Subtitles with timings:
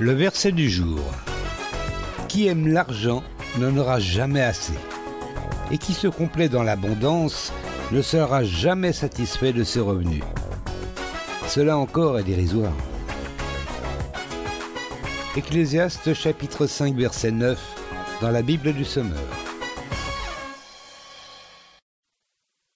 [0.00, 1.00] Le verset du jour.
[2.28, 3.22] Qui aime l'argent
[3.58, 4.72] n'en aura jamais assez.
[5.70, 7.52] Et qui se complaît dans l'abondance
[7.92, 10.24] ne sera jamais satisfait de ses revenus.
[11.46, 12.72] Cela encore est dérisoire.
[15.36, 17.58] Ecclésiaste chapitre 5 verset 9
[18.20, 19.18] dans la Bible du Sommeur.